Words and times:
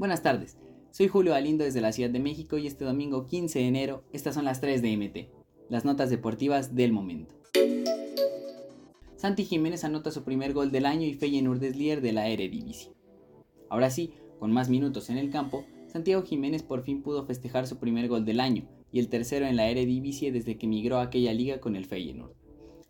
Buenas 0.00 0.22
tardes, 0.22 0.56
soy 0.92 1.08
Julio 1.08 1.34
Alindo 1.34 1.62
desde 1.62 1.82
la 1.82 1.92
Ciudad 1.92 2.08
de 2.08 2.20
México 2.20 2.56
y 2.56 2.66
este 2.66 2.86
domingo 2.86 3.26
15 3.26 3.58
de 3.58 3.66
enero 3.66 4.02
estas 4.14 4.34
son 4.34 4.46
las 4.46 4.62
3 4.62 4.80
de 4.80 4.96
MT, 4.96 5.28
las 5.68 5.84
notas 5.84 6.08
deportivas 6.08 6.74
del 6.74 6.90
momento. 6.90 7.34
Santi 9.16 9.44
Jiménez 9.44 9.84
anota 9.84 10.10
su 10.10 10.24
primer 10.24 10.54
gol 10.54 10.72
del 10.72 10.86
año 10.86 11.06
y 11.06 11.12
Feyenoord 11.12 11.62
es 11.62 11.76
líder 11.76 12.00
de 12.00 12.12
la 12.12 12.28
Eredivisie. 12.28 12.94
Ahora 13.68 13.90
sí, 13.90 14.14
con 14.38 14.52
más 14.52 14.70
minutos 14.70 15.10
en 15.10 15.18
el 15.18 15.28
campo, 15.28 15.66
Santiago 15.86 16.22
Jiménez 16.22 16.62
por 16.62 16.82
fin 16.82 17.02
pudo 17.02 17.26
festejar 17.26 17.66
su 17.66 17.76
primer 17.76 18.08
gol 18.08 18.24
del 18.24 18.40
año 18.40 18.66
y 18.90 19.00
el 19.00 19.10
tercero 19.10 19.44
en 19.44 19.56
la 19.56 19.68
Eredivisie 19.68 20.32
desde 20.32 20.56
que 20.56 20.66
migró 20.66 20.96
a 20.96 21.02
aquella 21.02 21.34
liga 21.34 21.60
con 21.60 21.76
el 21.76 21.84
Feyenoord. 21.84 22.32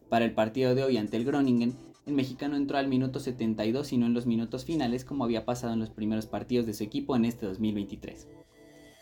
Para 0.08 0.26
el 0.26 0.32
partido 0.32 0.76
de 0.76 0.84
hoy 0.84 0.96
ante 0.96 1.16
el 1.16 1.24
Groningen, 1.24 1.74
el 2.10 2.16
mexicano 2.16 2.56
entró 2.56 2.76
al 2.76 2.88
minuto 2.88 3.20
72 3.20 3.92
y 3.92 3.98
no 3.98 4.06
en 4.06 4.14
los 4.14 4.26
minutos 4.26 4.64
finales 4.64 5.04
como 5.04 5.22
había 5.22 5.44
pasado 5.44 5.72
en 5.72 5.78
los 5.78 5.90
primeros 5.90 6.26
partidos 6.26 6.66
de 6.66 6.74
su 6.74 6.82
equipo 6.82 7.14
en 7.14 7.24
este 7.24 7.46
2023. 7.46 8.28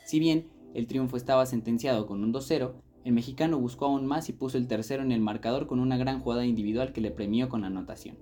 Si 0.04 0.20
bien 0.20 0.46
el 0.74 0.86
triunfo 0.86 1.16
estaba 1.16 1.46
sentenciado 1.46 2.06
con 2.06 2.22
un 2.22 2.34
2-0, 2.34 2.72
el 3.04 3.12
mexicano 3.14 3.58
buscó 3.58 3.86
aún 3.86 4.04
más 4.04 4.28
y 4.28 4.34
puso 4.34 4.58
el 4.58 4.68
tercero 4.68 5.02
en 5.02 5.12
el 5.12 5.22
marcador 5.22 5.66
con 5.66 5.80
una 5.80 5.96
gran 5.96 6.20
jugada 6.20 6.44
individual 6.44 6.92
que 6.92 7.00
le 7.00 7.10
premió 7.10 7.48
con 7.48 7.64
anotación. 7.64 8.16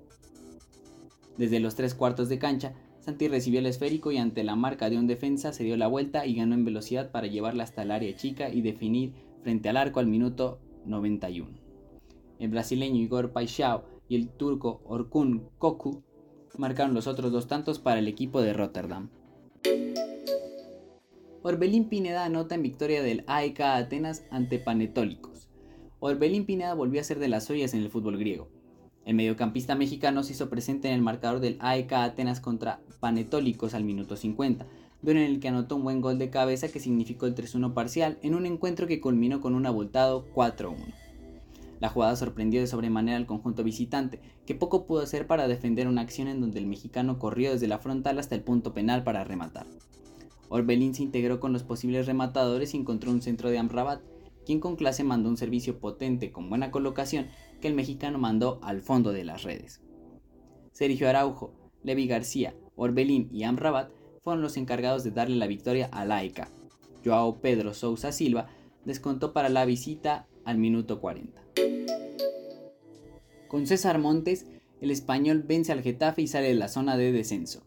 Desde 1.37 1.59
los 1.59 1.75
tres 1.75 1.95
cuartos 1.95 2.29
de 2.29 2.39
cancha, 2.39 2.75
Santi 3.01 3.27
recibió 3.27 3.59
el 3.59 3.67
esférico 3.67 4.13
y 4.13 4.19
ante 4.19 4.45
la 4.45 4.55
marca 4.55 4.89
de 4.89 4.99
un 4.99 5.09
defensa 5.09 5.53
se 5.53 5.65
dio 5.65 5.77
la 5.77 5.89
vuelta 5.89 6.27
y 6.27 6.37
ganó 6.37 6.55
en 6.55 6.65
velocidad 6.65 7.11
para 7.11 7.27
llevarla 7.27 7.65
hasta 7.65 7.83
el 7.83 7.91
área 7.91 8.15
chica 8.15 8.51
y 8.51 8.63
definir 8.63 9.15
frente 9.43 9.69
al 9.69 9.79
arco 9.79 9.99
al 9.99 10.07
minuto 10.07 10.61
91. 10.85 11.51
El 12.39 12.51
brasileño 12.51 13.01
Igor 13.01 13.33
Paixão 13.33 13.83
y 14.09 14.17
el 14.17 14.29
turco 14.29 14.81
Orkun 14.85 15.49
Koku 15.59 16.03
marcaron 16.59 16.95
los 16.95 17.07
otros 17.07 17.33
dos 17.33 17.49
tantos 17.49 17.79
para 17.79 17.99
el 17.99 18.09
equipo 18.09 18.41
de 18.41 18.53
Rotterdam. 18.53 19.09
Orbelín 21.43 21.89
Pineda 21.89 22.25
anota 22.25 22.57
en 22.57 22.63
victoria 22.63 23.03
del 23.03 23.23
AEK 23.29 23.61
Atenas 23.61 24.25
ante 24.31 24.59
Panetólicos. 24.59 25.49
Orbelín 26.01 26.45
Pineda 26.45 26.75
volvió 26.75 27.01
a 27.01 27.05
ser 27.05 27.21
de 27.21 27.29
las 27.29 27.45
suyas 27.45 27.73
en 27.73 27.83
el 27.83 27.91
fútbol 27.91 28.19
griego. 28.19 28.49
El 29.05 29.15
mediocampista 29.15 29.77
mexicano 29.77 30.25
se 30.25 30.33
hizo 30.33 30.51
presente 30.51 30.89
en 30.89 30.95
el 30.95 31.03
marcador 31.03 31.39
del 31.39 31.57
AEK 31.61 31.93
Atenas 31.93 32.41
contra 32.41 32.81
Panetólicos 32.99 33.75
al 33.75 33.85
minuto 33.85 34.17
50, 34.17 34.67
duelo 35.03 35.21
en 35.21 35.27
el 35.27 35.39
que 35.39 35.47
anotó 35.47 35.77
un 35.77 35.85
buen 35.85 36.01
gol 36.01 36.19
de 36.19 36.31
cabeza 36.31 36.67
que 36.69 36.81
significó 36.81 37.27
el 37.27 37.37
3-1 37.37 37.73
parcial 37.75 38.19
en 38.23 38.35
un 38.35 38.45
encuentro 38.47 38.89
que 38.89 39.01
culminó 39.01 39.41
con 39.41 39.55
un 39.55 39.67
abultado 39.67 40.27
4-1. 40.35 41.06
La 41.81 41.91
jugada 41.91 42.17
sorprendió 42.17 42.61
de 42.61 42.67
sobremanera 42.67 43.19
al 43.19 43.27
conjunto 43.27 43.63
visitante, 43.63 44.21
que 44.47 44.55
poco 44.55 44.87
pudo 44.87 45.03
hacer 45.03 45.27
para 45.27 45.49
defender 45.49 45.89
una 45.89 46.01
acción 46.01 46.29
en 46.29 46.41
donde 46.41 46.59
el 46.59 46.67
mexicano 46.67 47.19
corrió 47.19 47.53
desde 47.53 47.69
la 47.69 47.79
frontal 47.79 48.19
hasta 48.19 48.35
el 48.35 48.43
punto 48.43 48.73
penal 48.73 49.05
para 49.05 49.25
rematar. 49.25 49.67
Orbelín 50.49 50.95
se 50.95 51.03
integró 51.03 51.41
con 51.41 51.53
los 51.53 51.65
posibles 51.65 52.07
rematadores 52.07 52.73
y 52.73 52.79
encontró 52.79 53.11
un 53.11 53.21
centro 53.21 53.51
de 53.51 53.59
Amrabat, 53.59 54.01
quien 54.45 54.61
con 54.61 54.77
clase 54.77 55.05
mandó 55.05 55.29
un 55.29 55.37
servicio 55.37 55.79
potente 55.81 56.31
con 56.31 56.49
buena 56.49 56.71
colocación 56.71 57.27
que 57.61 57.69
el 57.69 57.75
mexicano 57.75 58.19
mandó 58.19 58.61
al 58.63 58.81
fondo 58.81 59.13
de 59.13 59.25
las 59.25 59.43
redes. 59.43 59.83
Sergio 60.73 61.09
Araujo, 61.09 61.53
Levi 61.83 62.07
García, 62.07 62.55
Orbelín 62.77 63.29
y 63.33 63.43
Amrabat 63.43 63.91
fueron 64.23 64.43
los 64.43 64.57
encargados 64.57 65.05
de 65.05 65.11
darle 65.11 65.37
la 65.37 65.47
victoria 65.47 65.89
a 65.93 66.05
Laica. 66.05 66.49
Joao 67.05 67.41
Pedro 67.41 67.75
Sousa 67.75 68.13
Silva 68.13 68.49
descontó 68.85 69.33
para 69.33 69.49
la 69.49 69.65
visita 69.65 70.27
al 70.45 70.59
minuto 70.59 71.01
40. 71.01 71.43
Con 73.49 73.67
César 73.69 74.01
Montes, 74.01 74.47
el 74.81 74.91
español 74.91 75.45
vence 75.47 75.71
al 75.71 75.83
Getafe 75.83 76.23
y 76.23 76.27
sale 76.27 76.49
de 76.49 76.55
la 76.55 76.69
zona 76.69 76.97
de 76.97 77.13
descenso. 77.13 77.63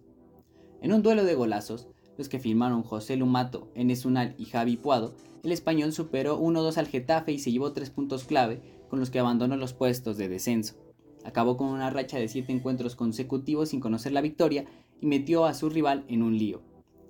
En 0.81 0.91
un 0.91 1.01
duelo 1.01 1.23
de 1.23 1.35
golazos, 1.35 1.87
los 2.17 2.27
que 2.27 2.39
firmaron 2.39 2.83
José 2.83 3.15
Lumato, 3.15 3.69
Enes 3.75 4.03
Unal 4.03 4.35
y 4.37 4.45
Javi 4.45 4.75
Puado, 4.75 5.15
el 5.43 5.53
español 5.53 5.93
superó 5.93 6.37
1-2 6.41 6.77
al 6.77 6.87
Getafe 6.87 7.31
y 7.31 7.39
se 7.39 7.51
llevó 7.51 7.71
tres 7.71 7.91
puntos 7.91 8.25
clave 8.25 8.61
con 8.89 8.99
los 8.99 9.09
que 9.09 9.19
abandonó 9.19 9.55
los 9.55 9.73
puestos 9.73 10.17
de 10.17 10.27
descenso. 10.27 10.75
Acabó 11.23 11.55
con 11.55 11.67
una 11.67 11.89
racha 11.89 12.17
de 12.17 12.27
7 12.27 12.51
encuentros 12.51 12.97
consecutivos 12.97 13.69
sin 13.69 13.79
conocer 13.79 14.11
la 14.11 14.21
victoria 14.21 14.65
y 14.99 15.05
metió 15.05 15.45
a 15.45 15.53
su 15.53 15.69
rival 15.69 16.03
en 16.09 16.23
un 16.23 16.37
lío. 16.37 16.61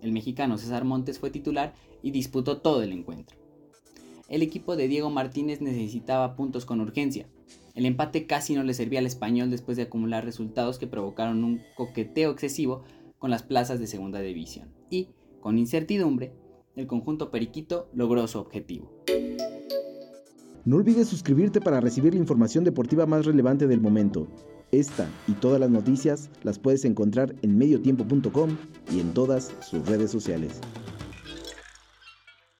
El 0.01 0.11
mexicano 0.11 0.59
César 0.59 0.85
Montes 0.85 1.17
fue 1.17 1.31
titular 1.31 1.73
y 2.03 2.11
disputó 2.11 2.57
todo 2.57 2.83
el 2.83 2.91
encuentro. 2.91 3.38
El 4.29 4.44
equipo 4.44 4.75
de 4.75 4.88
Diego 4.88 5.09
Martínez 5.09 5.59
necesitaba 5.59 6.35
puntos 6.35 6.66
con 6.66 6.81
urgencia. 6.81 7.28
El 7.73 7.88
empate 7.88 8.28
casi 8.28 8.53
no 8.53 8.63
le 8.63 8.75
servía 8.75 9.00
al 9.00 9.07
español 9.07 9.50
después 9.50 9.75
de 9.75 9.84
acumular 9.84 10.23
resultados 10.23 10.78
que 10.78 10.85
provocaron 10.85 11.44
un 11.44 11.62
coqueteo 11.75 12.31
excesivo 12.31 12.84
con 13.18 13.31
las 13.31 13.41
plazas 13.41 13.79
de 13.79 13.88
segunda 13.88 14.19
división 14.19 14.69
y, 14.91 15.09
con 15.41 15.57
incertidumbre, 15.57 16.31
el 16.75 16.85
conjunto 16.85 17.31
periquito 17.31 17.89
logró 17.94 18.28
su 18.28 18.38
objetivo. 18.38 18.91
No 20.63 20.75
olvides 20.75 21.07
suscribirte 21.07 21.59
para 21.59 21.81
recibir 21.81 22.13
la 22.13 22.19
información 22.19 22.63
deportiva 22.63 23.07
más 23.07 23.25
relevante 23.25 23.66
del 23.66 23.81
momento. 23.81 24.28
Esta 24.72 25.09
y 25.28 25.31
todas 25.31 25.59
las 25.59 25.72
noticias 25.72 26.29
las 26.44 26.59
puedes 26.59 26.85
encontrar 26.85 27.35
en 27.41 27.57
mediotiempo.com 27.57 28.57
y 28.94 29.00
en 29.00 29.13
todas 29.16 29.51
sus 29.62 29.88
redes 29.88 30.12
sociales. 30.12 30.62